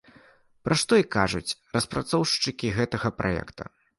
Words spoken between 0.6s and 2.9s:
Пра што і кажуць распрацоўшчыкі